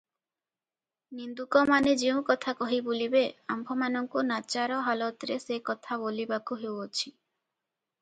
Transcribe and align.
ନିନ୍ଦୁକମାନେ 1.19 1.93
ଯେଉଁ 2.05 2.23
କଥା 2.31 2.55
କହି 2.63 2.81
ବୁଲିବେ, 2.89 3.23
ଆମ୍ଭମାନଙ୍କୁ 3.57 4.27
ନାଚାର 4.33 4.83
ହାଲତରେ 4.91 5.41
ସେ 5.47 5.63
କଥା 5.71 6.03
ବୋଲିବାକୁ 6.09 6.63
ହେଉଅଛି। 6.67 7.05